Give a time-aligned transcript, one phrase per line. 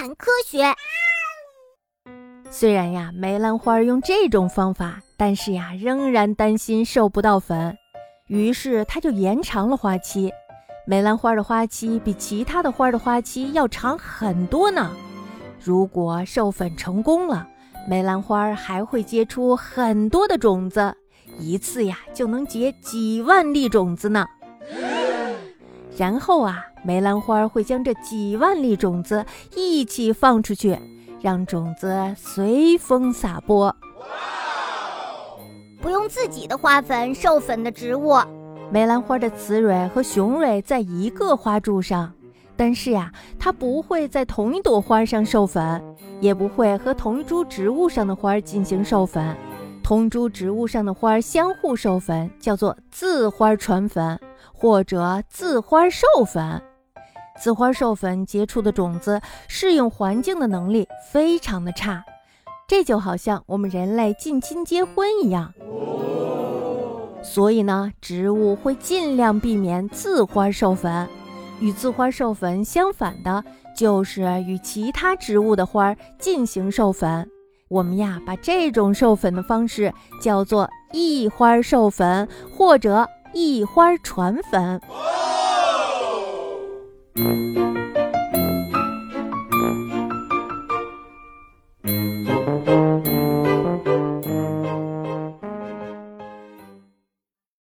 [0.00, 0.64] 谈科学。
[2.50, 7.76] 虽然呀，梅兰花用这种方法，但是呀，仍然担心授不到粉，
[8.26, 10.32] 于是他就延长了花期。
[10.86, 14.90] 梅兰花的花期比其他的花的花期要长很多呢。
[15.62, 17.46] 如果授粉成功了，
[17.86, 20.96] 梅兰花还会结出很多的种子，
[21.38, 24.26] 一次呀就能结几万粒种子呢。
[26.00, 29.22] 然后啊，梅兰花会将这几万粒种子
[29.54, 30.78] 一起放出去，
[31.20, 33.76] 让种子随风撒播。
[35.78, 38.14] 不用自己的花粉授粉的植物。
[38.70, 42.10] 梅兰花的雌蕊和雄蕊在一个花柱上，
[42.56, 45.84] 但是呀，它不会在同一朵花上授粉，
[46.18, 49.36] 也不会和同一株植物上的花进行授粉。
[49.82, 54.18] 同株植物上的花相互授粉，叫做自花传粉
[54.60, 56.62] 或者自花授粉。
[57.40, 62.04] 自花授粉结出的种子适应环境的能力非常的差，
[62.68, 65.54] 这就好像我们人类近亲结婚一样。
[67.22, 71.08] 所以呢，植物会尽量避免自花授粉。
[71.60, 73.42] 与自花授粉相反的，
[73.76, 77.26] 就是与其他植物的花进行授粉。
[77.68, 84.80] 我们呀，把这种授粉的方式叫做异花授粉或者一花传粉。